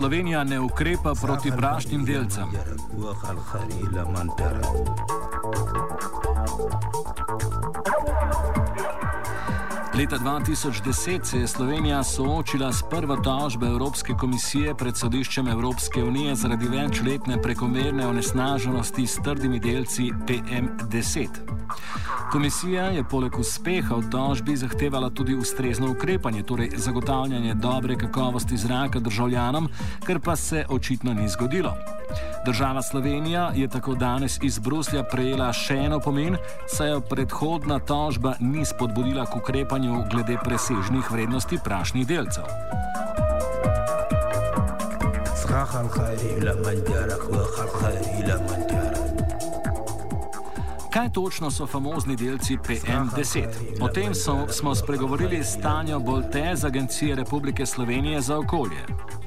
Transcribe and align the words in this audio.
Slovenija 0.00 0.44
ne 0.44 0.60
ukrepa 0.60 1.12
proti 1.22 1.50
prašnim 1.56 2.04
delcem. 2.04 2.44
Leta 10.00 10.18
2010 10.18 11.24
se 11.24 11.38
je 11.38 11.46
Slovenija 11.46 12.04
soočila 12.04 12.72
s 12.72 12.82
prvo 12.90 13.16
tožbo 13.16 13.66
Evropske 13.66 14.14
komisije 14.20 14.74
pred 14.74 14.96
sodiščem 14.96 15.48
Evropske 15.48 16.04
unije 16.04 16.34
zaradi 16.34 16.68
večletne 16.68 17.42
prekomerne 17.42 18.06
onesnaženosti 18.06 19.06
s 19.06 19.18
trdimi 19.24 19.60
delci 19.60 20.02
PM10. 20.02 21.28
Komisija 22.32 22.84
je 22.84 23.04
poleg 23.04 23.38
uspeha 23.38 23.94
v 23.94 24.10
tožbi 24.10 24.56
zahtevala 24.56 25.10
tudi 25.10 25.34
ustrezno 25.34 25.90
ukrepanje, 25.90 26.42
torej 26.42 26.70
zagotavljanje 26.76 27.54
dobre 27.54 27.96
kakovosti 27.96 28.56
zraka 28.56 28.98
državljanom, 28.98 29.68
kar 30.06 30.20
pa 30.20 30.36
se 30.36 30.64
očitno 30.68 31.14
ni 31.14 31.28
zgodilo. 31.28 31.74
Država 32.44 32.82
Slovenija 32.82 33.52
je 33.54 33.68
tako 33.68 33.94
danes 33.94 34.38
iz 34.42 34.58
Bruslja 34.58 35.02
prejela 35.02 35.52
še 35.52 35.76
eno 35.76 36.00
pomen, 36.00 36.36
saj 36.68 36.90
jo 36.90 37.00
predhodna 37.00 37.78
tožba 37.78 38.34
ni 38.40 38.64
spodbudila 38.64 39.26
k 39.26 39.36
ukrepanju 39.36 40.04
glede 40.10 40.38
presežnih 40.44 41.10
vrednosti 41.10 41.58
prašnih 41.64 42.06
delcev. 42.06 42.48
Kaj 50.92 51.08
točno 51.14 51.50
so 51.50 51.66
famozni 51.66 52.16
delci 52.16 52.56
PM10? 52.56 53.46
O 53.80 53.88
tem 53.88 54.14
so, 54.14 54.48
smo 54.48 54.74
spregovorili 54.74 55.44
s 55.44 55.60
Tanjo 55.62 56.00
Bolte 56.00 56.52
z 56.54 56.64
Agencije 56.64 57.16
Republike 57.16 57.66
Slovenije 57.66 58.20
za 58.20 58.38
okolje. 58.38 58.82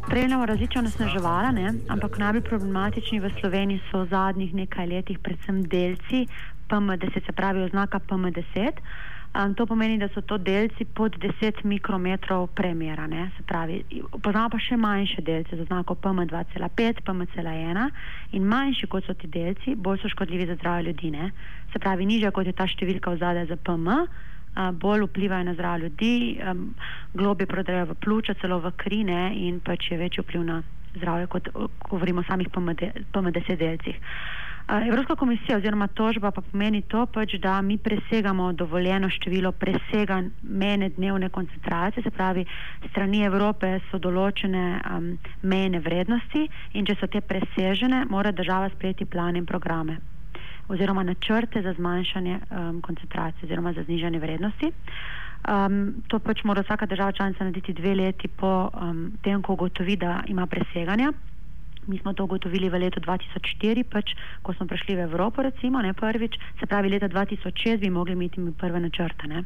Spremljamo 0.07 0.45
različne 0.45 0.79
onesnaževala, 0.79 1.53
ampak 1.87 2.17
najbolj 2.17 2.41
problematični 2.41 3.19
v 3.19 3.31
Sloveniji 3.39 3.79
so 3.91 4.03
v 4.03 4.09
zadnjih 4.09 4.53
nekaj 4.53 4.87
letih 4.87 5.19
predvsem 5.19 5.63
delci 5.63 6.27
PM10, 6.69 7.25
se 7.25 7.31
pravi 7.31 7.63
oznaka 7.63 7.99
PM10. 7.99 8.71
Um, 9.33 9.55
to 9.55 9.65
pomeni, 9.65 9.97
da 9.97 10.07
so 10.13 10.21
to 10.21 10.37
delci 10.37 10.85
pod 10.85 11.15
10 11.17 11.63
mikrometrov 11.65 12.47
premjera. 12.53 13.07
Poznamo 14.21 14.49
pa 14.53 14.59
še 14.61 14.77
manjše 14.77 15.23
delce 15.25 15.57
z 15.57 15.65
oznako 15.65 15.95
PM2,5, 15.95 17.01
PM1 17.01 17.79
in 18.37 18.45
manjši 18.45 18.87
kot 18.87 19.07
so 19.09 19.15
ti 19.17 19.25
delci, 19.27 19.73
bolj 19.73 20.03
so 20.03 20.11
škodljivi 20.13 20.45
za 20.51 20.59
zdravje 20.59 20.85
ljudi. 20.91 21.11
Ne? 21.11 21.31
Se 21.73 21.81
pravi, 21.81 22.05
nižja 22.05 22.29
kot 22.29 22.45
je 22.45 22.53
ta 22.53 22.69
številka 22.69 23.15
v 23.15 23.21
zadaj 23.25 23.49
za 23.49 23.57
PM, 23.57 23.89
uh, 23.89 24.69
bolj 24.69 25.07
vplivajo 25.07 25.49
na 25.49 25.57
zdravje 25.57 25.87
ljudi, 25.87 26.13
um, 26.37 26.69
globje 27.17 27.49
prodajo 27.49 27.89
v 27.89 27.97
pljuča, 28.05 28.37
celo 28.37 28.61
v 28.61 28.75
krine 28.77 29.33
in 29.33 29.57
pač 29.65 29.89
je 29.89 29.97
večji 29.97 30.27
vpliv 30.27 30.45
na 30.45 30.61
zdravje, 30.93 31.25
kot 31.33 31.49
govorimo 31.89 32.21
o 32.21 32.29
samih 32.29 32.53
PM10 32.53 33.57
delcih. 33.57 33.97
Evropska 34.67 35.15
komisija 35.15 35.57
oziroma 35.57 35.87
tožba 35.87 36.31
pa 36.31 36.41
pomeni 36.41 36.81
to, 36.81 37.05
pač, 37.05 37.33
da 37.35 37.61
mi 37.61 37.77
presegamo 37.77 38.53
dovoljeno 38.53 39.09
število 39.09 39.51
preseganj 39.51 40.29
mene 40.41 40.89
dnevne 40.89 41.29
koncentracije, 41.29 42.03
se 42.03 42.11
pravi, 42.11 42.45
strani 42.89 43.23
Evrope 43.23 43.79
so 43.91 43.99
določene 43.99 44.63
um, 44.79 45.09
mejne 45.41 45.79
vrednosti 45.79 46.47
in 46.73 46.85
če 46.85 46.95
so 46.95 47.07
te 47.07 47.21
presežene, 47.21 48.05
mora 48.09 48.31
država 48.31 48.69
sprejeti 48.75 49.05
plane 49.05 49.43
in 49.43 49.45
programe 49.45 49.99
oziroma 50.67 51.03
načrte 51.03 51.61
za 51.61 51.73
zmanjšanje 51.73 52.39
um, 52.39 52.81
koncentracije 52.81 53.43
oziroma 53.43 53.73
za 53.73 53.83
znižanje 53.83 54.19
vrednosti. 54.19 54.71
Um, 55.43 56.03
to 56.07 56.19
pač 56.19 56.43
mora 56.43 56.63
vsaka 56.63 56.85
država 56.85 57.11
članica 57.11 57.43
narediti 57.43 57.73
dve 57.73 57.95
leti 57.95 58.27
po 58.27 58.69
um, 58.73 59.11
tem, 59.21 59.41
ko 59.41 59.53
ugotovi, 59.53 59.95
da 59.95 60.23
ima 60.27 60.47
preseganja. 60.47 61.11
Mi 61.87 61.97
smo 61.97 62.13
to 62.13 62.23
ugotovili 62.23 62.69
v 62.69 62.79
letu 62.85 62.99
2004, 62.99 63.83
pač, 63.83 64.15
ko 64.41 64.53
smo 64.53 64.67
prišli 64.67 64.95
v 64.95 65.07
Evropo, 65.09 65.43
recimo, 65.43 65.81
ne 65.81 65.93
prvič, 65.93 66.37
se 66.59 66.65
pravi, 66.65 66.89
leta 66.89 67.09
2006 67.09 67.79
bi 67.83 67.89
mogli 67.89 68.13
imeti 68.13 68.41
prve 68.57 68.79
načrte 68.79 69.27
ne, 69.27 69.43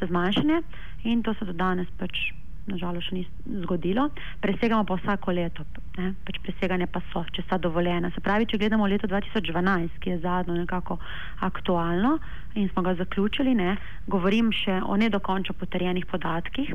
za 0.00 0.06
zmanjšanje 0.06 0.62
in 1.04 1.22
to 1.22 1.34
se 1.34 1.44
do 1.44 1.52
danes 1.52 1.88
pač 1.98 2.32
nažalost 2.68 3.08
še 3.08 3.16
ni 3.16 3.22
zgodilo. 3.64 4.08
Presegamo 4.42 4.84
pa 4.84 4.98
vsako 5.00 5.34
leto, 5.34 5.64
ne, 5.98 6.12
pač 6.26 6.38
preseganje 6.44 6.86
pa 6.92 7.02
so, 7.10 7.24
če 7.34 7.44
sta 7.46 7.58
dovoljena. 7.58 8.12
Se 8.14 8.22
pravi, 8.24 8.46
če 8.50 8.60
gledamo 8.60 8.88
leto 8.90 9.08
2012, 9.10 9.98
ki 10.02 10.14
je 10.14 10.20
zadnjo 10.24 10.58
nekako 10.58 10.98
aktualno 11.46 12.18
in 12.54 12.68
smo 12.72 12.84
ga 12.86 12.94
zaključili, 12.98 13.54
ne, 13.56 13.76
govorim 14.10 14.52
še 14.54 14.80
o 14.84 14.98
nedokončno 15.00 15.56
potrjenih 15.60 16.06
podatkih 16.10 16.74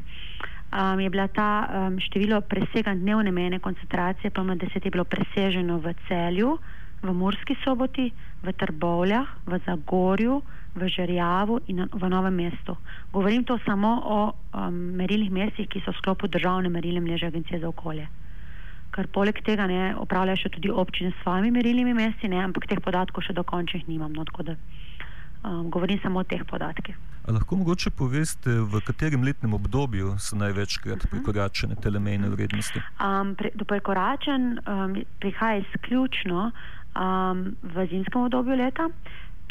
um, 0.72 1.00
je 1.00 1.10
bila 1.10 1.28
ta 1.28 1.68
um, 1.68 2.00
število 2.00 2.42
preseganj 2.42 3.00
dnevne 3.00 3.32
mene 3.32 3.60
koncentracije, 3.60 4.32
pa 4.32 4.42
ima 4.42 4.56
deset 4.56 4.86
je 4.86 4.92
bilo 4.92 5.04
preseženo 5.04 5.78
v 5.78 5.94
celju, 6.08 6.58
v 7.02 7.14
Murski 7.14 7.56
soboti, 7.64 8.12
v 8.44 8.54
Trbovljah, 8.54 9.28
v 9.46 9.60
Zagorju, 9.66 10.42
v 10.76 10.90
Žerjavu 10.90 11.60
in 11.68 11.88
v 11.88 12.04
Novem 12.10 12.36
mestu. 12.36 12.76
Govorim 13.14 13.44
to 13.44 13.60
samo 13.66 14.02
o 14.04 14.20
um, 14.32 14.74
merilnih 14.74 15.32
mestih, 15.32 15.68
ki 15.68 15.82
so 15.86 15.92
v 15.92 16.00
sklopu 16.02 16.28
državne 16.28 16.70
merilne 16.70 17.02
mreže 17.02 17.28
Agencije 17.28 17.60
za 17.60 17.70
okolje. 17.70 18.08
Ker 18.92 19.08
poleg 19.08 19.40
tega 19.44 19.68
ne 19.68 19.96
upravljajo 20.00 20.48
še 20.48 20.54
tudi 20.56 20.72
občine 20.72 21.12
s 21.12 21.22
svojimi 21.24 21.52
merilnimi 21.52 21.94
mesti, 21.94 22.28
ne, 22.28 22.44
ampak 22.44 22.68
teh 22.68 22.80
podatkov 22.80 23.24
še 23.24 23.36
dokončnih 23.36 23.88
nimam. 23.88 24.12
No, 24.16 24.24
um, 24.24 25.70
govorim 25.70 26.00
samo 26.04 26.20
o 26.20 26.28
teh 26.28 26.44
podatkih. 26.44 27.15
A 27.26 27.34
lahko 27.34 27.58
mogoče 27.58 27.90
poveste, 27.90 28.54
v 28.70 28.82
katerem 28.86 29.24
letnem 29.26 29.54
obdobju 29.58 30.14
so 30.22 30.38
največkrat 30.38 31.08
mhm. 31.08 31.10
prekoračene 31.12 31.76
te 31.82 31.90
mejne 31.90 32.30
vrednosti? 32.30 32.82
Um, 33.02 33.34
pre, 33.36 33.50
do 33.56 33.66
prekoračen 33.66 34.60
um, 34.60 34.96
prihaja 35.20 35.64
izključno 35.64 36.52
um, 36.52 37.56
v 37.64 37.88
zimskem 37.90 38.22
obdobju 38.22 38.56
leta. 38.62 38.90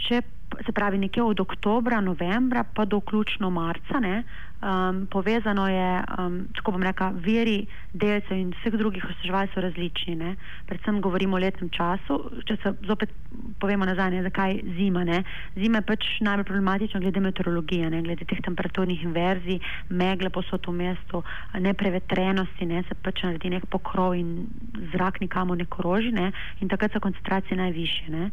Če 0.06 0.22
se 0.66 0.72
pravi 0.72 0.98
nekje 0.98 1.22
od 1.22 1.40
oktobra, 1.40 2.00
novembra 2.00 2.64
pa 2.64 2.84
do 2.84 3.00
vključno 3.02 3.50
marca. 3.50 3.98
Ne, 4.00 4.22
um, 4.64 5.06
povezano 5.06 5.68
je, 5.68 6.02
um, 6.18 6.48
tako 6.56 6.72
bom 6.72 6.82
rekla, 6.82 7.12
veri 7.20 7.66
delcev 7.92 8.38
in 8.38 8.52
vseh 8.56 8.76
drugih 8.80 9.04
osveževal 9.04 9.48
so 9.52 9.60
različni. 9.60 10.16
Ne. 10.16 10.34
Predvsem 10.66 11.00
govorimo 11.04 11.36
o 11.36 11.42
letnem 11.42 11.70
času. 11.70 12.18
Če 12.48 12.56
se 12.62 12.72
zopet 12.88 13.12
povemo 13.60 13.84
nazaj, 13.84 14.10
ne, 14.14 14.22
zakaj 14.24 14.60
zima. 14.78 15.04
Ne. 15.04 15.22
Zima 15.56 15.82
je 15.82 15.88
pač 15.90 16.08
najbolj 16.24 16.48
problematična 16.48 17.02
glede 17.04 17.20
meteorologije, 17.20 17.90
ne, 17.92 18.02
glede 18.06 18.24
teh 18.24 18.40
temperaturnih 18.44 19.04
inverzij, 19.04 19.60
megle 19.90 20.32
posod 20.32 20.66
v 20.66 20.76
mestu, 20.80 21.22
neprevetrenosti, 21.60 22.66
ne, 22.70 22.82
se 22.88 22.96
pač 23.04 23.24
naredi 23.26 23.52
nek 23.54 23.68
pokrov 23.70 24.16
in 24.16 24.46
zrak 24.94 25.20
nikamo 25.20 25.54
ne 25.54 25.68
koroži 25.68 26.12
ne, 26.14 26.32
in 26.60 26.72
takrat 26.72 26.96
so 26.96 27.04
koncentracije 27.04 27.60
najviše. 27.60 28.10
Ne. 28.14 28.30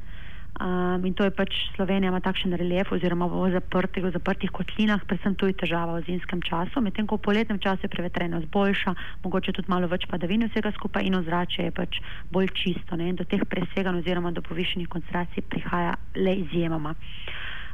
Um, 0.59 0.99
in 1.07 1.13
to 1.15 1.23
je 1.23 1.31
pač 1.31 1.55
Slovenija, 1.73 2.11
ima 2.11 2.19
takšen 2.19 2.51
relief, 2.59 2.91
oziroma 2.91 3.25
v 3.31 3.53
zaprtih, 3.55 4.03
v 4.03 4.11
zaprtih 4.11 4.51
kotlinah, 4.51 4.99
predvsem 5.07 5.33
tu 5.39 5.47
je 5.47 5.55
težava 5.55 5.95
v 5.95 6.03
zimskem 6.05 6.43
času, 6.43 6.83
medtem 6.83 7.07
ko 7.07 7.15
v 7.15 7.23
poletnem 7.23 7.55
času 7.55 7.87
je 7.87 7.93
prevetrenost 7.93 8.51
boljša, 8.51 8.91
mogoče 9.23 9.55
tudi 9.55 9.71
malo 9.71 9.87
več 9.87 10.05
padavin 10.11 10.43
vsega 10.51 10.75
skupaj 10.75 11.07
in 11.07 11.15
ozračje 11.15 11.71
je 11.71 11.73
pač 11.73 12.01
bolj 12.35 12.51
čisto. 12.51 12.99
Ne? 12.99 13.09
In 13.09 13.15
do 13.15 13.23
teh 13.23 13.41
preseganj 13.47 14.03
oziroma 14.03 14.35
do 14.35 14.43
povišenih 14.43 14.91
koncentracij 14.91 15.47
prihaja 15.47 15.95
le 16.19 16.35
izjemoma. 16.43 16.93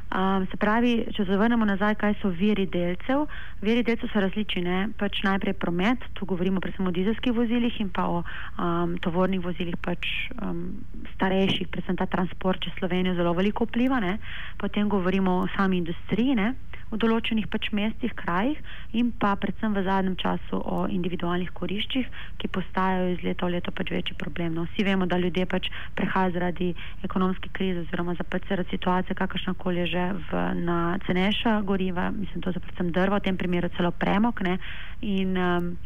Um, 0.08 0.46
se 0.48 0.56
pravi, 0.56 0.92
če 1.12 1.26
se 1.28 1.36
vrnemo 1.36 1.66
nazaj, 1.68 1.98
kaj 2.00 2.14
so 2.22 2.30
viri 2.32 2.64
delcev. 2.72 3.26
Viri 3.60 3.82
delcev 3.84 4.08
so 4.08 4.22
različni. 4.24 4.94
Pač 4.96 5.20
najprej 5.26 5.52
promet, 5.60 6.06
tu 6.16 6.24
govorimo 6.24 6.62
predvsem 6.64 6.88
o 6.88 6.92
dizelskih 6.96 7.34
vozilih 7.36 7.76
in 7.82 7.90
pa 7.92 8.06
o 8.08 8.22
um, 8.22 8.96
tovornih 9.04 9.42
vozilih, 9.44 9.76
pač 9.84 10.08
um, 10.40 10.80
starejših, 11.16 11.68
predvsem 11.68 12.00
ta 12.00 12.08
transport 12.08 12.64
čez 12.64 12.72
Slovenijo 12.80 13.18
zelo 13.20 13.34
veliko 13.36 13.68
vpliva. 13.68 14.00
Ne? 14.00 14.16
Potem 14.56 14.88
govorimo 14.88 15.42
o 15.42 15.48
sami 15.56 15.82
industriji. 15.84 16.38
Ne? 16.40 16.54
V 16.90 16.98
določenih 17.00 17.48
pač 17.52 17.70
mestih, 17.76 18.12
krajih 18.16 18.58
in 18.96 19.10
pa 19.12 19.34
predvsem 19.36 19.74
v 19.76 19.84
zadnjem 19.84 20.16
času 20.20 20.60
o 20.60 20.86
individualnih 20.88 21.50
koriščih, 21.56 22.08
ki 22.40 22.50
postajajo 22.54 23.12
iz 23.14 23.24
leta 23.26 23.46
v 23.46 23.56
leto 23.56 23.74
pač 23.74 23.92
večji 23.92 24.16
problem. 24.20 24.56
No, 24.56 24.66
vsi 24.70 24.86
vemo, 24.86 25.06
da 25.06 25.20
ljudje 25.20 25.46
pač 25.46 25.68
prehajajo 25.98 26.36
zaradi 26.38 26.70
ekonomske 27.04 27.52
krize 27.52 27.84
oziroma 27.84 28.16
za 28.18 28.24
pač 28.24 28.48
zaradi 28.48 28.76
situacije, 28.76 29.18
kakršna 29.18 29.54
koli 29.60 29.84
je 29.84 29.92
že 29.94 30.04
v, 30.30 30.46
na 30.64 30.98
cenejša 31.06 31.60
goriva, 31.68 32.10
mislim, 32.10 32.42
to 32.42 32.50
je 32.50 32.64
predvsem 32.64 32.92
drvo, 32.92 33.20
v 33.20 33.26
tem 33.28 33.36
primeru 33.36 33.68
celo 33.76 33.92
premok. 33.92 34.40
Ne, 34.44 34.58
in, 35.00 35.36
um, 35.36 35.76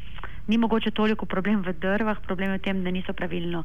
Ni 0.46 0.58
mogoče 0.58 0.90
toliko 0.90 1.26
problem 1.26 1.62
v 1.62 1.70
drvah, 1.78 2.19
problem 2.26 2.50
je 2.50 2.58
v 2.58 2.62
tem, 2.62 2.82
da 2.82 2.90
niso 2.90 3.14
pravilno 3.14 3.62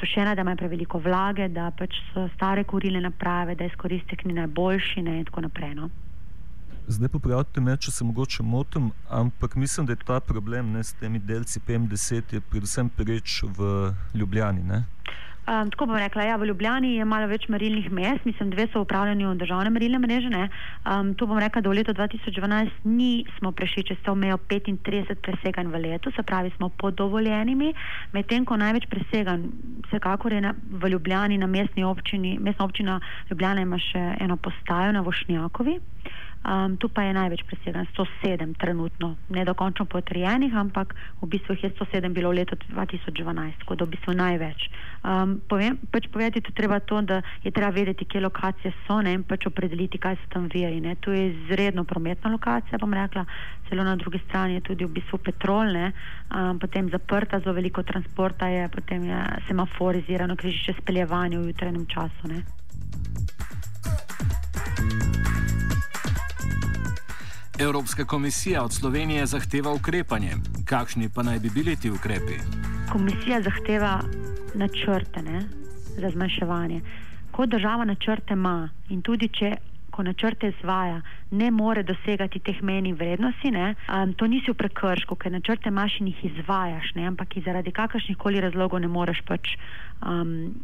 sušene, 0.00 0.32
da 0.34 0.40
imajo 0.40 0.56
preveliko 0.56 0.98
vlage, 0.98 1.50
da 1.52 1.68
pač 1.76 2.00
so 2.14 2.24
stare 2.36 2.64
kurilne 2.64 3.02
naprave, 3.04 3.54
da 3.54 3.68
izkoristek 3.68 4.24
ni 4.24 4.32
najboljši 4.40 5.04
ne, 5.04 5.18
in 5.20 5.28
tako 5.28 5.44
naprej. 5.44 5.74
No. 5.76 5.90
Zdaj 6.84 7.08
popravite 7.08 7.62
me, 7.64 7.78
če 7.80 7.88
se 7.90 8.04
mogoče 8.04 8.44
motim, 8.44 8.90
ampak 9.08 9.54
mislim, 9.56 9.86
da 9.86 9.94
je 9.94 10.02
ta 10.04 10.18
problem 10.20 10.74
ne, 10.76 10.82
s 10.84 10.92
temi 11.00 11.18
delci 11.18 11.60
PM10 11.64 12.42
predvsem 12.50 12.90
preč 12.92 13.38
v 13.56 13.94
Ljubljani. 14.12 14.60
Ne? 14.68 14.82
Um, 15.44 15.70
tako 15.72 15.86
bom 15.86 15.96
rekla, 15.96 16.26
ja, 16.28 16.36
v 16.36 16.50
Ljubljani 16.50 16.94
je 16.96 17.04
malo 17.04 17.28
več 17.28 17.46
merilnih 17.52 17.88
mest, 17.92 18.24
mislim, 18.28 18.50
dve 18.52 18.66
so 18.72 18.84
v 18.84 19.32
državne 19.40 19.70
merilne 19.70 19.98
mreže. 19.98 20.28
Um, 20.84 21.14
to 21.14 21.26
bom 21.26 21.40
rekla, 21.40 21.60
da 21.60 21.68
v 21.68 21.80
letu 21.80 21.92
2012 21.92 22.84
nismo 22.84 23.52
prešli 23.52 23.84
čez 23.84 23.98
to 24.04 24.14
mejo 24.14 24.36
35 24.48 25.14
preseganj 25.24 25.72
v 25.72 25.80
letu, 25.84 26.12
se 26.16 26.22
pravi, 26.22 26.52
smo 26.56 26.68
pod 26.68 26.96
dovoljenimi, 26.96 27.72
medtem 28.12 28.44
ko 28.44 28.56
največ 28.56 28.88
preseganj, 28.88 29.48
vsekakor 29.88 30.32
je 30.32 30.40
na, 30.40 30.54
v 30.68 30.92
Ljubljani 30.92 31.38
na 31.38 31.46
mestni 31.46 31.84
občini, 31.84 32.38
mestna 32.38 32.64
občina 32.64 33.00
Ljubljana 33.30 33.64
ima 33.64 33.78
še 33.78 34.16
eno 34.20 34.36
postajo 34.36 34.92
na 34.92 35.00
Vošnjakovi. 35.00 35.80
Um, 36.44 36.76
tu 36.76 36.92
pa 36.92 37.02
je 37.08 37.16
največ 37.16 37.40
presegan, 37.48 37.86
107 37.96 38.52
trenutno, 38.60 39.14
ne 39.32 39.44
dokončno 39.48 39.86
potrjenih, 39.88 40.52
ampak 40.52 40.92
v 41.22 41.28
bistvu 41.32 41.56
jih 41.56 41.64
je 41.64 41.70
107 41.72 42.12
bilo 42.12 42.28
v 42.28 42.44
letu 42.44 42.56
2012, 42.68 43.64
tako 43.64 43.76
da 43.80 43.86
v 43.88 43.94
bistvu 43.96 44.12
največ. 44.12 44.66
Um, 45.00 45.40
povem, 45.48 45.78
pač 45.88 46.04
povedati 46.12 46.44
tu 46.44 46.52
treba 46.52 46.84
to, 46.84 47.00
da 47.00 47.22
je 47.40 47.48
treba 47.48 47.70
vedeti, 47.72 48.04
kje 48.04 48.20
lokacije 48.20 48.74
so 48.84 49.00
ne, 49.00 49.14
in 49.16 49.24
pač 49.24 49.46
opredeliti, 49.48 49.96
kaj 49.96 50.20
so 50.20 50.28
tam 50.36 50.50
viri. 50.52 50.84
Ne. 50.84 51.00
Tu 51.00 51.16
je 51.16 51.30
izredno 51.32 51.86
prometna 51.88 52.28
lokacija, 52.36 52.76
bom 52.76 52.92
rekla, 52.92 53.24
celo 53.70 53.80
na 53.80 53.96
drugi 53.96 54.20
strani 54.28 54.60
je 54.60 54.66
tudi 54.68 54.84
v 54.84 55.00
bistvu 55.00 55.24
petrolne, 55.24 55.94
um, 56.28 56.60
potem 56.60 56.92
zaprta, 56.92 57.40
zelo 57.40 57.56
veliko 57.56 57.80
transporta 57.82 58.52
je, 58.52 58.68
potem 58.68 59.08
je 59.08 59.22
semaforizirano 59.48 60.36
križišče 60.36 60.76
speljevanja 60.84 61.40
v 61.40 61.48
jutranjem 61.54 61.88
času. 61.88 62.28
Ne. 62.28 62.63
Evropska 67.58 68.04
komisija 68.04 68.62
od 68.64 68.72
Slovenije 68.72 69.26
zahteva 69.26 69.72
ukrepanje. 69.72 70.30
Kakšni 70.64 71.08
pa 71.14 71.22
naj 71.22 71.38
bi 71.38 71.50
bili 71.54 71.76
ti 71.76 71.90
ukrepi? 71.90 72.38
Komisija 72.92 73.42
zahteva 73.42 74.00
načrte 74.54 75.22
ne, 75.22 75.42
za 76.00 76.10
zmanjševanje. 76.10 76.80
Ko 77.30 77.46
država 77.46 77.84
načrte 77.84 78.34
ima 78.34 78.68
in 78.88 79.02
tudi 79.02 79.28
če 79.28 79.56
ko 79.90 80.02
načrte 80.02 80.48
izvaja, 80.48 81.00
ne 81.30 81.50
more 81.50 81.82
dosegati 81.82 82.40
teh 82.40 82.60
menjih 82.62 82.94
vrednosti, 82.94 83.50
ne, 83.50 83.74
um, 83.88 84.12
to 84.14 84.26
nisi 84.26 84.52
v 84.52 84.58
prekršku, 84.58 85.16
ker 85.16 85.32
načrte 85.32 85.68
imaš 85.68 85.98
in 86.00 86.12
jih 86.12 86.24
izvajaš, 86.30 86.94
ne, 86.98 87.08
ampak 87.10 87.36
zaradi 87.44 87.72
kakršnih 87.72 88.18
koli 88.18 88.40
razlogov 88.40 88.80
ne 88.80 88.88
moreš 88.88 89.22
pač 89.26 89.56
um, 90.04 90.54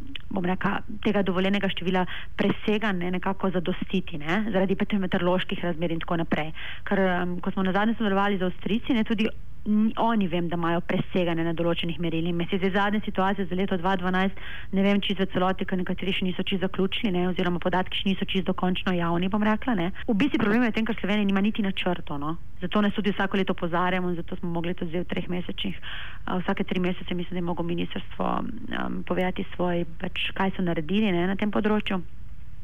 reka, 0.45 0.81
tega 1.03 1.23
dovoljenega 1.27 1.69
števila 1.69 2.05
preseganja 2.37 3.11
nekako 3.11 3.51
zadostiti, 3.51 4.17
ne, 4.17 4.45
zaradi 4.51 4.77
meteoroloških 4.99 5.63
razmer 5.63 5.91
in 5.91 5.99
tako 5.99 6.21
naprej. 6.23 6.51
Ker 6.87 6.99
um, 6.99 7.39
ko 7.41 7.51
smo 7.51 7.63
na 7.63 7.73
zadnje 7.73 7.97
sodelovali 7.97 8.37
z 8.37 8.49
Avstrijci, 8.49 8.93
ne 8.93 9.03
tudi 9.03 9.29
oni 9.97 10.27
vem, 10.27 10.47
da 10.49 10.57
imajo 10.57 10.81
presegane 10.81 11.43
na 11.45 11.53
določenih 11.53 11.99
merilih. 12.01 12.33
Mesec 12.33 12.63
je 12.63 12.71
zadnja 12.73 13.01
situacija 13.05 13.45
za 13.45 13.55
leto 13.55 13.77
2012, 13.77 14.39
ne 14.73 14.85
vem 14.85 15.01
čisto 15.01 15.27
celoti, 15.33 15.67
ker 15.69 15.77
nekateri 15.77 16.13
še 16.17 16.25
niso 16.25 16.43
čisto 16.43 16.65
zaključili, 16.65 17.11
ne, 17.13 17.27
oziroma 17.29 17.61
podatki 17.61 18.01
še 18.01 18.09
niso 18.09 18.25
čisto 18.25 18.51
dokončno 18.51 18.95
javni, 18.97 19.29
bom 19.29 19.43
rekla. 19.45 19.75
Ne. 19.77 19.91
V 20.07 20.17
bistvu 20.17 20.41
problem 20.41 20.65
je 20.65 20.71
v 20.71 20.77
tem, 20.79 20.87
ker 20.89 20.97
Slovenija 20.97 21.29
nima 21.29 21.43
niti 21.45 21.65
načrto. 21.65 22.17
No. 22.21 22.37
Zato 22.61 22.81
nas 22.81 22.95
tudi 22.97 23.13
vsako 23.13 23.37
leto 23.37 23.57
pozarjamo 23.57 24.09
in 24.09 24.17
zato 24.17 24.37
smo 24.39 24.49
mogli 24.49 24.73
to 24.77 24.89
zdaj 24.89 25.05
v 25.05 25.11
treh 25.13 25.29
mesecih. 25.29 25.77
Vsake 26.41 26.65
tri 26.65 26.81
mesece 26.81 27.13
mislim, 27.13 27.37
da 27.37 27.41
je 27.43 27.49
moglo 27.51 27.65
ministrstvo 27.65 28.25
um, 28.41 29.03
povedati 29.05 29.45
svoj, 29.53 29.85
pač, 30.01 30.31
kaj 30.37 30.57
so 30.57 30.65
naredili 30.65 31.13
ne, 31.13 31.27
na 31.29 31.37
tem 31.37 31.53
področju 31.53 32.01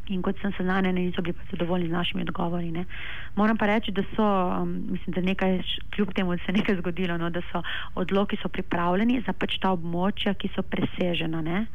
in 0.09 0.21
kot 0.21 0.39
sem 0.42 0.54
seznanjena, 0.57 1.00
niso 1.00 1.21
bili 1.21 1.36
zadovoljni 1.51 1.88
z 1.88 1.92
našimi 1.92 2.24
odgovori. 2.24 2.71
Ne. 2.71 2.86
Moram 3.36 3.57
pa 3.57 3.65
reči, 3.65 3.92
da 3.92 4.04
so, 4.15 4.25
um, 4.62 4.74
mislim, 4.89 5.13
da 5.13 5.21
nekaj, 5.21 5.62
kljub 5.95 6.13
temu, 6.13 6.36
da 6.36 6.38
se 6.38 6.51
je 6.51 6.57
nekaj 6.57 6.75
zgodilo, 6.75 7.18
no, 7.18 7.30
da 7.30 7.42
so 7.51 7.62
odloki 7.95 8.38
so 8.42 8.50
pripravljeni 8.50 9.21
za 9.25 9.33
pač 9.33 9.59
ta 9.62 9.71
območja, 9.75 10.33
ki 10.33 10.51
so 10.56 10.63
presežena. 10.63 11.42
Ne. 11.42 11.65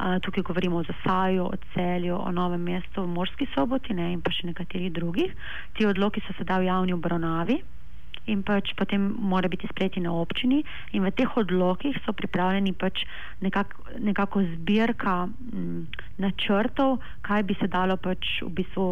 Uh, 0.00 0.16
tukaj 0.24 0.42
govorimo 0.42 0.76
o 0.80 0.84
Zasaju, 0.84 1.44
o 1.44 1.56
Celju, 1.74 2.16
o 2.16 2.32
Novem 2.32 2.62
mestu, 2.62 3.02
o 3.02 3.06
Morski 3.06 3.46
soboti 3.54 3.94
ne, 3.94 4.12
in 4.12 4.20
pa 4.20 4.32
še 4.32 4.48
nekaterih 4.48 4.92
drugih. 4.92 5.36
Ti 5.76 5.86
odloki 5.86 6.24
so 6.24 6.36
sedaj 6.38 6.64
v 6.64 6.72
javni 6.72 6.96
obravnavi 6.96 7.60
in 8.26 8.42
pač 8.42 8.74
potem 8.76 9.00
mora 9.18 9.48
biti 9.48 9.68
sprejeti 9.70 10.00
na 10.00 10.12
občini. 10.12 10.64
In 10.92 11.04
v 11.04 11.12
teh 11.14 11.36
odlokih 11.36 11.96
so 12.04 12.12
pripravljeni 12.12 12.72
pač 12.72 13.04
nekak, 13.40 13.74
nekako 13.98 14.44
zbirka 14.56 15.26
m, 15.26 15.32
mm, 15.52 15.80
načrtov, 16.20 17.00
kaj 17.22 17.42
bi 17.42 17.56
se 17.56 17.66
dalo 17.66 17.96
pač 17.96 18.42
v 18.42 18.50
bistvu 18.60 18.86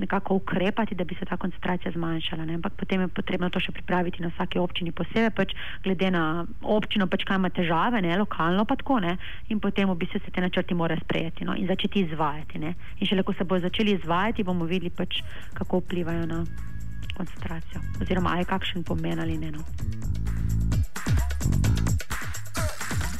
nekako 0.00 0.40
ukrepati, 0.40 0.94
da 0.94 1.04
bi 1.04 1.14
se 1.14 1.28
ta 1.28 1.36
koncentracija 1.36 1.92
zmanjšala. 1.92 2.44
Ne? 2.44 2.54
Ampak 2.54 2.72
potem 2.80 3.04
je 3.04 3.08
potrebno 3.08 3.50
to 3.50 3.60
še 3.60 3.72
pripraviti 3.76 4.22
na 4.22 4.32
vsaki 4.32 4.58
občini 4.58 4.92
posebej, 4.92 5.34
pač 5.36 5.54
glede 5.84 6.10
na 6.10 6.46
občino, 6.62 7.06
pač 7.10 7.26
kaj 7.28 7.36
ima 7.36 7.50
težave, 7.52 8.00
ne? 8.00 8.16
lokalno 8.16 8.64
pa 8.64 8.78
tako. 8.80 9.00
Ne? 9.04 9.18
In 9.52 9.60
potem 9.60 9.90
v 9.90 9.98
bistvu 10.00 10.22
se 10.24 10.32
te 10.32 10.40
načrti 10.40 10.74
mora 10.74 10.96
sprejeti 10.96 11.44
no? 11.44 11.54
in 11.54 11.68
začeti 11.68 12.06
izvajati. 12.06 12.58
Ne? 12.58 12.74
In 12.98 13.06
šele 13.06 13.26
ko 13.26 13.36
se 13.36 13.44
bo 13.44 13.60
začeli 13.60 13.98
izvajati, 13.98 14.46
bomo 14.46 14.64
videli 14.64 14.90
pač, 14.90 15.20
kako 15.54 15.84
vplivajo 15.84 16.26
na 16.26 16.44
koncentracijo, 17.20 17.80
oziroma 18.02 18.38
je 18.38 18.44
kakšen 18.44 18.84
pomen 18.84 19.20
ali 19.20 19.38
ne. 19.38 19.50
No. 19.50 19.64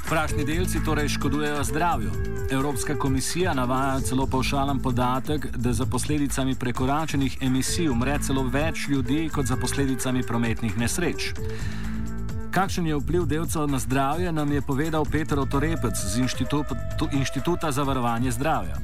Prašni 0.09 0.45
delci 0.45 0.85
torej 0.85 1.09
škodujejo 1.09 1.65
zdravju. 1.65 2.11
Evropska 2.51 2.97
komisija 2.99 3.55
navaja 3.55 4.01
celo 4.01 4.27
povšalen 4.27 4.81
podatek, 4.83 5.47
da 5.57 5.73
za 5.73 5.87
posledicami 5.87 6.55
prekoračenih 6.55 7.37
emisij 7.43 7.89
umre 7.89 8.19
celo 8.19 8.43
več 8.43 8.89
ljudi 8.89 9.29
kot 9.35 9.47
za 9.47 9.57
posledicami 9.57 10.23
prometnih 10.23 10.79
nesreč. 10.79 11.33
Kakšen 12.51 12.87
je 12.87 12.97
vpliv 12.99 13.27
delcev 13.31 13.69
na 13.71 13.79
zdravje, 13.79 14.33
nam 14.33 14.53
je 14.53 14.63
povedal 14.63 15.05
Petr 15.13 15.39
Otorepec 15.39 15.95
z 15.95 16.19
Inštituta, 16.19 16.75
Inštituta 17.13 17.71
za 17.73 17.83
varovanje 17.83 18.31
zdravja. 18.31 18.83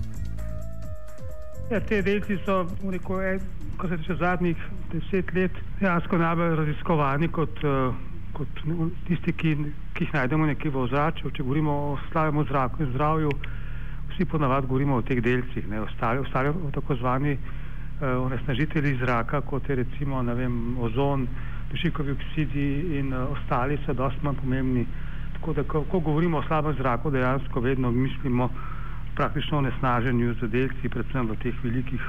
Ja, 1.70 1.80
te 1.80 2.02
delci 2.02 2.38
so, 2.44 2.62
rekel, 2.90 3.40
ko 3.78 3.88
se 3.88 3.98
tiče 3.98 4.14
zadnjih 4.14 4.56
deset 4.96 5.32
let, 5.34 5.52
dejansko 5.80 6.18
najbolj 6.18 6.56
raziskovani 6.60 7.28
kot, 7.28 7.62
uh, 7.64 7.94
kot 8.36 8.60
tisti, 9.08 9.32
ki, 9.32 9.54
ki 9.94 10.06
jih 10.06 10.14
najdemo 10.16 10.48
nekje 10.48 10.72
v 10.72 10.82
ozračju. 10.86 11.32
Če 11.36 11.44
govorimo 11.44 11.74
o 11.90 11.96
slavem 12.10 12.44
zraku 12.48 12.84
in 12.84 12.92
zdravju, 12.94 13.32
vsi 14.12 14.28
ponavadi 14.32 14.70
govorimo 14.70 14.96
o 14.96 15.04
teh 15.04 15.20
delcih, 15.22 15.68
ne, 15.68 15.80
ostali, 15.84 16.22
ostali 16.24 16.52
o 16.52 16.70
tako 16.74 16.96
zvani 17.00 17.36
uh, 17.36 18.22
onesnažitelji 18.24 18.96
zraka, 19.02 19.40
kot 19.40 19.68
je 19.68 19.80
recimo 19.82 20.22
vem, 20.22 20.78
ozon, 20.78 21.26
dušikovi 21.72 22.16
oksidi 22.16 22.68
in 23.00 23.12
uh, 23.12 23.28
ostali 23.36 23.78
so 23.84 23.94
dosti 23.94 24.24
manj 24.24 24.40
pomembni. 24.40 24.86
Tako 25.36 25.52
da, 25.52 25.66
ko, 25.68 25.84
ko 25.90 26.00
govorimo 26.00 26.38
o 26.38 26.46
slabem 26.48 26.76
zraku, 26.78 27.10
dejansko 27.10 27.60
vedno 27.60 27.90
mislimo 27.90 28.48
praktično 29.16 29.58
o 29.58 29.64
nesnaženju 29.64 30.34
z 30.40 30.48
delci, 30.48 30.88
predvsem 30.88 31.28
v 31.28 31.36
teh 31.42 31.64
velikih 31.64 32.00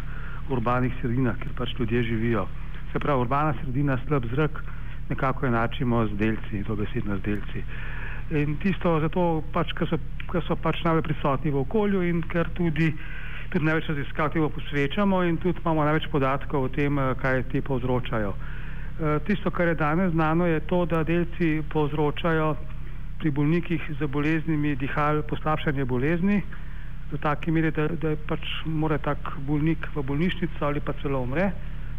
urbanih 0.50 0.96
sredinah, 1.02 1.36
kjer 1.40 1.54
pač 1.58 1.76
ljudje 1.80 2.04
živijo. 2.04 2.48
Se 2.92 3.00
pravi, 3.00 3.22
urbana 3.22 3.54
sredina, 3.62 3.98
slab 4.06 4.26
zrak, 4.34 4.64
nekako 5.10 5.48
enačimo 5.48 6.06
z 6.08 6.18
delci, 6.20 6.64
to 6.68 6.76
besedno 6.76 7.18
z 7.18 7.22
delci. 7.22 7.64
In 8.30 8.58
tisto 8.60 9.00
zato, 9.00 9.44
pač, 9.54 9.72
ker, 9.78 9.88
so, 9.88 10.00
ker 10.32 10.44
so 10.48 10.56
pač 10.60 10.82
najbolj 10.84 11.06
prisotni 11.08 11.52
v 11.52 11.62
okolju 11.64 12.04
in 12.04 12.22
ker 12.28 12.50
tudi, 12.56 12.92
tudi 13.54 13.66
največ 13.66 13.88
raziskav 13.94 14.34
temu 14.34 14.50
posvečamo 14.52 15.24
in 15.24 15.38
tudi 15.38 15.64
imamo 15.64 15.86
največ 15.88 16.10
podatkov 16.12 16.68
o 16.68 16.72
tem, 16.72 17.00
eh, 17.00 17.14
kaj 17.22 17.44
ti 17.52 17.62
povzročajo. 17.62 18.36
E, 18.98 19.20
tisto, 19.28 19.52
kar 19.52 19.68
je 19.68 19.76
danes 19.76 20.12
znano, 20.12 20.48
je 20.48 20.60
to, 20.60 20.86
da 20.86 21.04
delci 21.04 21.62
povzročajo 21.70 22.56
pri 23.22 23.30
bolnikih 23.32 23.82
z 24.00 24.08
boleznimi 24.08 24.76
dihal 24.76 25.22
poslabšanje 25.22 25.86
bolezni, 25.86 26.42
do 27.12 27.18
take 27.18 27.52
mere, 27.52 27.72
da, 27.72 27.88
da 27.88 28.16
pač 28.28 28.42
mora 28.66 28.98
tak 28.98 29.22
bolnik 29.48 29.86
v 29.96 30.04
bolnišnico 30.04 30.66
ali 30.66 30.82
pa 30.82 30.94
celo 31.02 31.22
umre. 31.22 31.52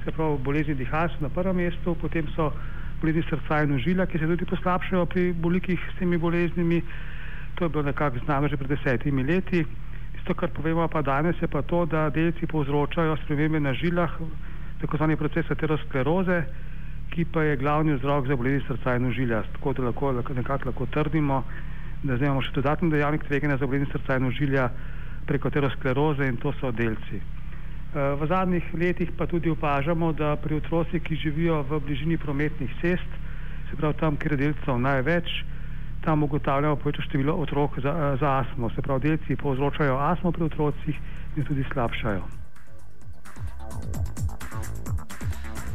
Se 0.04 0.12
pravi, 0.12 0.38
bolezni 0.44 0.74
dihal 0.74 1.08
so 1.08 1.20
na 1.20 1.28
prvem 1.28 1.56
mestu, 1.56 1.94
potem 1.94 2.26
so 2.36 2.52
bolezni 3.00 3.22
srca 3.28 3.62
in 3.62 3.74
ožilja, 3.74 4.06
ki 4.06 4.18
se 4.18 4.26
tudi 4.26 4.46
poslabšajo 4.46 5.06
pri 5.06 5.32
bolnikih 5.32 5.78
s 5.92 5.98
temi 5.98 6.18
boleznimi. 6.18 6.82
To 7.54 7.64
je 7.64 7.68
bilo 7.68 7.82
nekako 7.82 8.18
znano 8.24 8.48
že 8.48 8.56
pred 8.56 8.70
desetimi 8.70 9.22
leti. 9.22 9.64
Isto, 10.18 10.34
kar 10.34 10.50
povemo 10.50 10.88
pa 10.88 11.02
danes, 11.02 11.36
je 11.42 11.48
pa 11.48 11.62
to, 11.62 11.86
da 11.86 12.10
delci 12.10 12.46
povzročajo 12.46 13.16
spremembe 13.24 13.60
na 13.60 13.74
žilah, 13.74 14.10
tako 14.80 14.96
zvani 14.96 15.16
proces 15.16 15.50
ateroskleroze, 15.50 16.42
ki 17.10 17.24
pa 17.24 17.42
je 17.42 17.56
glavni 17.56 17.94
vzrok 17.94 18.26
za 18.26 18.36
bolezni 18.36 18.66
srca 18.66 18.96
in 18.96 19.06
ožilja. 19.06 19.42
Tako 19.52 19.72
da 19.72 19.82
lahko 19.82 20.12
nekako 20.12 20.68
lahko 20.68 20.86
trdimo, 20.86 21.42
da 22.02 22.16
zdaj 22.16 22.28
imamo 22.28 22.42
še 22.42 22.54
dodatni 22.54 22.90
dejavnik 22.90 23.24
tveganja 23.26 23.56
za 23.56 23.66
bolezni 23.66 23.90
srca 23.92 24.16
in 24.16 24.30
ožilja 24.30 24.70
preko 25.26 25.50
teroskleroze 25.50 26.28
in 26.28 26.36
to 26.36 26.52
so 26.60 26.70
delci. 26.72 27.37
Eh, 27.88 28.14
v 28.20 28.26
zadnjih 28.28 28.64
letih 28.74 29.08
pa 29.16 29.26
tudi 29.26 29.48
opažamo, 29.50 30.12
da 30.12 30.36
pri 30.36 30.60
otrocih, 30.60 31.02
ki 31.02 31.16
živijo 31.16 31.62
v 31.62 31.80
bližini 31.80 32.18
prometnih 32.18 32.70
cest, 32.80 33.08
se 33.70 33.76
pravi 33.76 33.96
tam, 33.96 34.16
kjer 34.16 34.32
je 34.32 34.36
delcev 34.36 34.76
največ, 34.78 35.28
tam 36.04 36.22
ugotavljamo 36.22 36.76
povečano 36.76 37.08
število 37.08 37.32
otrok 37.32 37.80
za, 37.80 37.88
eh, 37.88 38.16
za 38.20 38.38
astmo. 38.38 38.68
Se 38.76 38.82
pravi, 38.82 39.00
delci 39.00 39.36
povzročajo 39.36 39.96
astmo 39.96 40.32
pri 40.32 40.44
otrocih 40.44 40.96
in 41.36 41.44
tudi 41.44 41.64
slabšajo. 41.72 42.22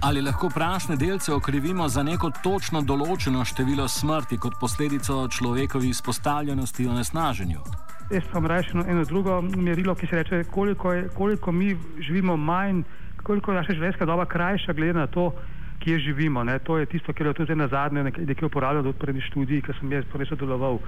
Ali 0.02 0.22
lahko 0.22 0.50
prašne 0.50 0.96
delce 0.96 1.34
okrivimo 1.34 1.88
za 1.90 2.04
neko 2.04 2.30
točno 2.44 2.82
določeno 2.82 3.46
število 3.46 3.88
smrti 3.88 4.38
kot 4.38 4.54
posledico 4.62 5.28
človekovi 5.28 5.90
izpostavljenosti 5.90 6.88
onesnaženju? 6.88 7.93
Jaz 8.12 8.24
sem 8.32 8.46
rekel 8.46 8.82
eno, 8.82 8.84
eno 8.90 9.06
drugo 9.06 9.42
merilo, 9.42 9.96
ki 9.96 10.08
se 10.08 10.16
reče, 10.16 10.44
koliko, 10.52 10.94
je, 10.94 11.08
koliko 11.16 11.52
mi 11.52 11.78
živimo 12.00 12.38
manj, 12.38 12.84
koliko 13.24 13.52
je 13.52 13.58
naša 13.58 13.74
življenjska 13.74 14.06
doba 14.06 14.26
krajša, 14.26 14.74
glede 14.74 14.94
na 15.00 15.08
to, 15.08 15.32
kje 15.80 16.00
živimo. 16.00 16.44
Ne. 16.44 16.60
To 16.60 16.78
je 16.78 16.86
tisto, 16.86 17.14
kar 17.14 17.28
je 17.28 17.34
tudi 17.34 17.56
na 17.56 17.68
zadnje 17.68 18.04
nekaj 18.04 18.48
uporabljalo 18.48 18.90
od 18.90 19.00
prednjih 19.00 19.26
študij, 19.32 19.62
ki 19.62 19.76
sem 19.80 19.92
jaz 19.92 20.06
torej 20.12 20.28
sodeloval. 20.32 20.80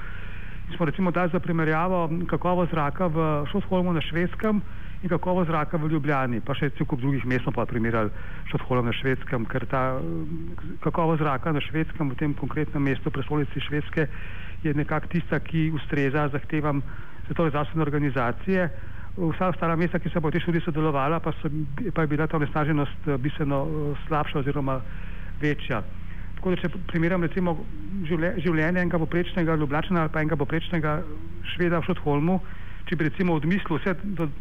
Smo 0.76 0.86
recimo 0.86 1.12
dali 1.12 1.30
za 1.32 1.40
primerjavo 1.40 2.10
kakovo 2.28 2.66
zraka 2.66 3.08
v 3.08 3.46
Šotholmu 3.52 3.94
na 3.94 4.02
švedskem 4.02 4.62
in 5.04 5.10
kakovo 5.10 5.46
zraka 5.46 5.78
v 5.78 5.92
Ljubljani, 5.92 6.42
pa 6.42 6.56
še 6.58 6.72
cel 6.74 6.88
kup 6.90 7.00
drugih 7.00 7.26
mest 7.26 7.46
smo 7.46 7.54
pa 7.54 7.68
primerjali 7.70 8.10
Šotholm 8.50 8.90
na 8.90 8.94
švedskem, 8.96 9.46
ker 9.46 9.68
ta 9.70 10.02
kakovo 10.82 11.18
zraka 11.22 11.54
na 11.54 11.62
švedskem 11.62 12.10
v 12.10 12.18
tem 12.18 12.34
konkretnem 12.34 12.82
mestu, 12.82 13.14
prestolnici 13.14 13.62
švedske, 13.62 14.08
je 14.66 14.74
nekako 14.74 15.08
tista, 15.08 15.40
ki 15.40 15.72
ustreza 15.76 16.28
zahtevam 16.34 16.82
Svetovne 17.26 17.50
zdravstvene 17.50 17.82
organizacije. 17.82 18.70
Vsa 19.18 19.48
ostala 19.48 19.76
mesta, 19.76 20.00
ki 20.00 20.10
so 20.12 20.22
po 20.22 20.30
tej 20.32 20.44
študiji 20.44 20.66
sodelovala, 20.68 21.20
pa, 21.24 21.32
so, 21.40 21.50
pa 21.96 22.04
je 22.04 22.08
bila 22.12 22.28
ta 22.28 22.38
onesnaženost 22.38 23.08
eh, 23.08 23.18
bistveno 23.18 23.62
eh, 23.66 24.02
slabša 24.08 24.40
oziroma 24.40 24.82
večja. 25.42 25.82
Tako 26.36 26.52
da, 26.52 26.58
če 26.62 26.70
primerjam 26.92 27.24
recimo 27.24 27.56
življenje 28.06 28.82
enega 28.82 29.00
poprečnega 29.00 29.56
Ljubljana 29.56 30.04
ali 30.04 30.12
pa 30.14 30.22
enega 30.22 30.36
poprečnega 30.36 31.00
Šveda 31.56 31.80
v 31.80 31.88
Šotholmu, 31.88 32.40
če 32.86 32.98
bi 33.00 33.08
recimo 33.08 33.38
odmislil 33.40 33.80
vse, 33.80 33.96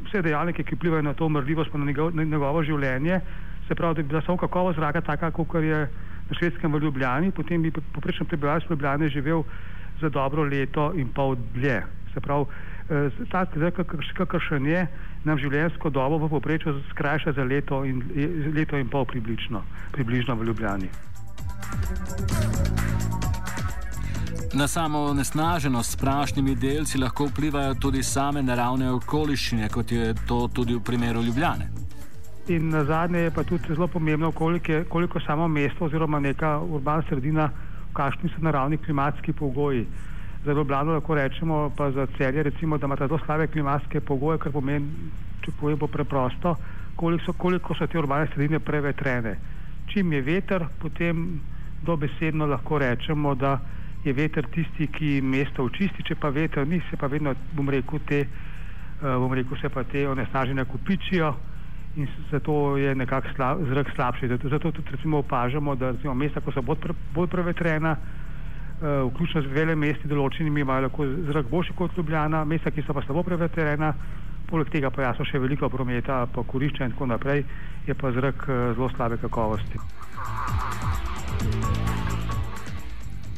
vse 0.08 0.22
dejavnike, 0.26 0.66
ki 0.66 0.76
vplivajo 0.76 1.06
na 1.06 1.14
to 1.14 1.30
umrljivost, 1.30 1.70
pa 1.72 1.78
na 1.78 1.86
njegovo, 1.88 2.10
na 2.12 2.26
njegovo 2.28 2.64
življenje, 2.66 3.20
se 3.68 3.74
pravi, 3.74 3.94
da 3.94 4.02
bi 4.02 4.08
bila 4.08 4.22
samo 4.26 4.36
kakovost 4.42 4.76
zraka 4.76 5.00
taka, 5.00 5.30
kot 5.30 5.54
je 5.62 5.86
na 6.28 6.36
švedskem 6.36 6.72
v 6.72 6.82
Ljubljani, 6.82 7.30
potem 7.32 7.62
bi 7.62 7.70
poprečen 7.70 8.26
prebivalec 8.26 8.66
Ljubljane 8.70 9.08
živel 9.08 9.44
za 10.04 10.12
dobro 10.12 10.44
leto 10.44 10.92
in 10.92 11.08
pol 11.16 11.36
dlje. 11.56 11.80
Se 12.14 12.20
pravi, 12.20 12.46
Eh, 12.90 13.10
ta 13.30 13.46
zrak, 13.56 13.78
kakršen 14.14 14.66
je, 14.68 14.82
nam 15.24 15.38
življenjsko 15.40 15.88
dobo 15.90 16.18
v 16.20 16.28
poprečju 16.28 16.74
skrajša 16.90 17.32
za 17.32 17.44
leto 17.44 17.80
in, 17.88 18.02
leto 18.52 18.76
in 18.76 18.90
pol 18.92 19.06
približno, 19.08 19.62
približno 19.92 20.36
v 20.36 20.44
Ljubljani. 20.50 20.90
Na 24.54 24.68
samo 24.68 25.00
onesnaženost 25.14 25.96
s 25.96 25.96
prašnimi 25.96 26.54
delci 26.54 27.00
lahko 27.00 27.30
vplivajo 27.30 27.74
tudi 27.80 28.02
same 28.04 28.42
naravne 28.42 28.92
okoliščine, 29.00 29.68
kot 29.72 29.92
je 29.92 30.12
to 30.28 30.44
tudi 30.52 30.76
v 30.76 30.84
primeru 30.84 31.24
Ljubljane. 31.24 31.70
In 32.52 32.68
na 32.68 32.84
zadnje 32.84 33.24
je 33.24 33.30
pa 33.30 33.42
tudi 33.48 33.72
zelo 33.72 33.88
pomembno, 33.88 34.28
koliko, 34.32 34.84
koliko 34.88 35.20
samo 35.24 35.48
mesto 35.48 35.88
oziroma 35.88 36.20
neka 36.20 36.58
urbana 36.60 37.02
sredina, 37.08 37.48
kakšni 37.94 38.30
so 38.34 38.42
naravni 38.42 38.76
klimatski 38.76 39.32
pogoji 39.32 39.86
za 40.44 40.52
Ljubljano 40.52 40.92
lahko 40.92 41.14
rečemo, 41.14 41.70
pa 41.76 41.90
za 41.90 42.06
celje, 42.18 42.42
recimo, 42.42 42.78
da 42.78 42.86
imate 42.86 43.06
zelo 43.06 43.18
slabe 43.24 43.46
klimatske 43.46 44.00
pogoje, 44.00 44.38
kar 44.38 44.52
pomeni, 44.52 45.10
če 45.40 45.52
povem 45.60 45.78
po 45.78 45.88
preprosto, 45.88 46.56
koliko 46.96 47.24
so, 47.24 47.32
koliko 47.32 47.74
so 47.74 47.86
te 47.86 47.98
urbane 47.98 48.26
sredine 48.34 48.60
prevetrene. 48.60 49.36
Čim 49.92 50.12
je 50.12 50.20
veter, 50.22 50.66
potem 50.82 51.40
dobesedno 51.82 52.46
lahko 52.46 52.78
rečemo, 52.78 53.34
da 53.34 53.58
je 54.04 54.12
veter 54.12 54.46
tisti, 54.52 54.86
ki 54.86 55.20
mesto 55.22 55.64
očisti, 55.64 56.04
če 56.04 56.14
pa 56.20 56.28
veter 56.28 56.68
ni, 56.68 56.82
se 56.90 56.96
pa 57.00 57.08
vedno, 57.08 57.32
bom 57.56 57.70
rekel, 57.72 58.04
te, 58.08 58.20
uh, 59.00 59.16
bom 59.24 59.32
rekel, 59.32 59.56
se 59.60 59.68
pa 59.72 59.84
te 59.84 60.08
onesnaženja 60.08 60.64
kupičijo 60.68 61.32
in 61.96 62.08
zato 62.30 62.76
je 62.76 62.94
nekako 62.94 63.28
sla, 63.36 63.56
zrak 63.68 63.90
slabši. 63.94 64.28
Zato, 64.28 64.48
zato 64.48 64.72
tudi 64.72 64.90
recimo 64.90 65.18
opažamo, 65.18 65.74
da 65.74 65.90
recimo 65.90 66.14
mesta, 66.14 66.40
ko 66.40 66.52
so 66.52 66.62
bolj, 66.62 66.78
pre, 66.82 66.94
bolj 67.14 67.28
prevetrena, 67.28 67.96
uh, 67.96 69.12
vključno 69.12 69.42
z 69.42 69.52
vele 69.54 69.76
mesti 69.76 70.08
določenimi, 70.10 70.64
imajo 70.64 70.88
lahko 70.88 71.06
zrak 71.30 71.50
boljši 71.50 71.76
kot 71.78 71.96
Ljubljana, 71.96 72.44
mesta, 72.44 72.70
ki 72.70 72.82
so 72.82 72.94
pa 72.94 73.04
slabo 73.06 73.22
preveterena, 73.22 73.94
poleg 74.50 74.70
tega 74.74 74.90
pa 74.90 75.06
jasno 75.08 75.24
še 75.24 75.38
veliko 75.38 75.70
prometa, 75.70 76.24
pa 76.34 76.42
kurišča 76.42 76.84
in 76.84 76.96
tako 76.96 77.10
naprej, 77.14 77.44
je 77.86 77.94
pa 77.94 78.12
zrak 78.12 78.48
uh, 78.48 78.72
zelo 78.74 78.90
slabe 78.96 79.20
kakovosti. 79.22 79.78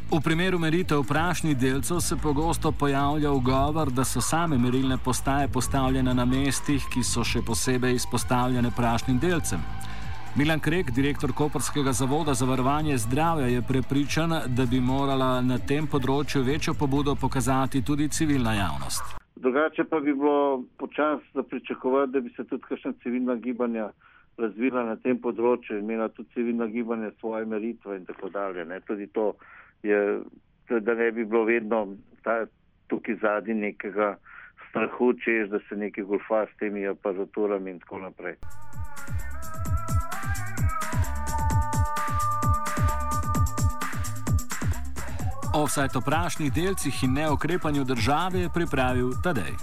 V 0.06 0.20
primeru 0.22 0.58
meritev 0.58 1.02
prašnih 1.08 1.56
delcev 1.58 1.98
se 2.00 2.16
pogosto 2.22 2.72
pojavlja 2.72 3.30
ugovor, 3.32 3.90
da 3.90 4.04
so 4.04 4.20
same 4.20 4.58
merilne 4.58 4.98
postaje 5.04 5.48
postavljene 5.48 6.14
na 6.14 6.24
mestih, 6.24 6.84
ki 6.92 7.02
so 7.02 7.24
še 7.26 7.42
posebej 7.46 7.98
izpostavljene 7.98 8.70
prašnim 8.76 9.18
delcem. 9.18 9.58
Milan 10.38 10.62
Krek, 10.62 10.92
direktor 10.94 11.32
Koperskega 11.32 11.92
zavoda 11.92 12.34
za 12.34 12.46
varovanje 12.46 12.98
zdravja, 12.98 13.46
je 13.46 13.62
prepričan, 13.68 14.30
da 14.46 14.66
bi 14.70 14.80
morala 14.80 15.40
na 15.40 15.58
tem 15.58 15.90
področju 15.90 16.44
večjo 16.46 16.76
pobudo 16.78 17.16
pokazati 17.20 17.82
tudi 17.82 18.08
civilna 18.08 18.54
javnost. 18.54 19.16
Drugače 19.36 19.84
pa 19.90 20.00
bi 20.00 20.14
bilo 20.14 20.62
počasno 20.78 21.42
pričakovati, 21.42 22.12
da 22.12 22.20
bi 22.20 22.30
se 22.36 22.44
tudi 22.44 22.62
kakšna 22.68 22.92
civilna 23.02 23.34
gibanja 23.42 23.90
razvila 24.38 24.86
na 24.86 24.96
tem 24.96 25.18
področju 25.18 25.80
in 25.80 25.84
imela 25.84 26.08
tudi 26.14 26.30
civilna 26.34 26.66
gibanja 26.70 27.10
svoje 27.18 27.46
meritve 27.46 27.96
in 27.96 28.06
tako 28.06 28.30
dalje. 28.30 28.64
Ne? 28.64 28.80
Tudi 28.86 29.06
to 29.06 29.32
je, 29.86 30.20
da 30.80 30.94
ne 30.94 31.12
bi 31.12 31.24
bilo 31.24 31.44
vedno 31.44 31.96
ta, 32.22 32.46
tukaj 32.86 33.14
zadnji 33.22 33.54
nekega 33.54 34.16
strahu, 34.68 35.12
češ, 35.12 35.48
da 35.48 35.58
se 35.68 35.76
neki 35.76 36.02
golfa 36.02 36.46
s 36.46 36.58
temi 36.58 36.86
aparaturami 36.86 37.70
in 37.70 37.80
tako 37.80 37.98
naprej. 37.98 38.36
O 45.56 45.64
vsaj 45.64 45.88
to 45.88 46.00
prašnih 46.00 46.52
delcih 46.52 47.04
in 47.04 47.12
neokrepanju 47.12 47.84
države 47.84 48.40
je 48.40 48.48
pripravil 48.54 49.10
Tadej. 49.24 49.54